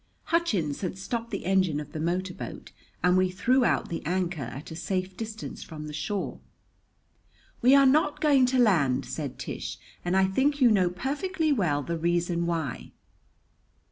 Hutchins 0.33 0.81
had 0.81 0.97
stopped 0.97 1.29
the 1.29 1.45
engine 1.45 1.79
of 1.79 1.91
the 1.91 1.99
motor 1.99 2.33
boat 2.33 2.71
and 3.03 3.15
we 3.15 3.29
threw 3.29 3.63
out 3.63 3.89
the 3.89 4.03
anchor 4.03 4.41
at 4.41 4.71
a 4.71 4.75
safe 4.75 5.15
distance 5.15 5.61
from 5.61 5.85
the 5.85 5.93
shore. 5.93 6.39
"We 7.61 7.75
are 7.75 7.85
not 7.85 8.19
going 8.19 8.47
to 8.47 8.57
land," 8.57 9.05
said 9.05 9.37
Tish, 9.37 9.77
"and 10.03 10.17
I 10.17 10.25
think 10.25 10.59
you 10.59 10.71
know 10.71 10.89
perfectly 10.89 11.51
well 11.53 11.83
the 11.83 11.99
reason 11.99 12.47
why." 12.47 12.93